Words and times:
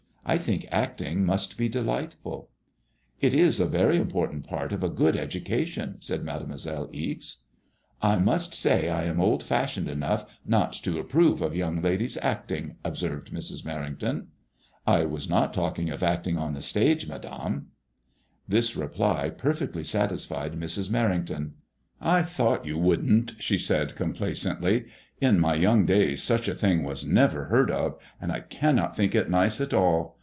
I 0.23 0.37
think 0.37 0.65
acting 0.71 1.25
must 1.25 1.57
be 1.57 1.67
delightful." 1.67 2.49
^ 3.15 3.15
It 3.19 3.33
is 3.33 3.59
a 3.59 3.65
very 3.65 3.97
important 3.97 4.47
part 4.47 4.71
of 4.71 4.81
a 4.83 4.87
good 4.89 5.15
education/' 5.15 5.97
said 6.01 6.23
Made 6.23 6.47
moiselle 6.47 6.89
Ixe. 6.93 7.39
% 7.69 8.01
MAOSMOISELLK 8.01 8.01
IXK. 8.01 8.01
39 8.01 8.19
I 8.21 8.23
must 8.23 8.53
say 8.53 8.87
I 8.89 9.03
am 9.05 9.19
old 9.19 9.43
fashioned 9.43 9.89
enough 9.89 10.25
not 10.45 10.73
to 10.83 10.99
approve 10.99 11.41
of 11.41 11.55
young 11.55 11.81
ladies 11.81 12.17
acting/' 12.21 12.75
observed 12.85 13.33
Mrs. 13.33 13.65
Merrington. 13.65 14.27
I 14.87 15.03
was 15.03 15.27
not 15.27 15.53
talking 15.53 15.91
ot 15.91 16.03
acting 16.03 16.37
on 16.37 16.53
the 16.53 16.61
stage, 16.61 17.07
Madame." 17.07 17.67
This 18.47 18.77
reply 18.77 19.31
perfectly 19.31 19.83
satisfied 19.83 20.53
Mrs. 20.53 20.89
Merrington. 20.89 21.53
''I 22.01 22.23
thought 22.25 22.65
you 22.65 22.77
wouldn't," 22.77 23.33
she 23.39 23.57
said, 23.57 23.95
com 23.95 24.13
placently. 24.13 24.85
''In 25.21 25.37
my 25.39 25.53
young 25.53 25.85
days 25.85 26.23
such 26.23 26.47
a 26.47 26.55
thing 26.55 26.83
was 26.83 27.05
never 27.05 27.45
heard 27.45 27.69
of, 27.69 27.95
and 28.19 28.31
I 28.31 28.39
cannot 28.39 28.95
think 28.95 29.13
it 29.13 29.29
nice 29.29 29.61
at 29.61 29.71
all. 29.73 30.17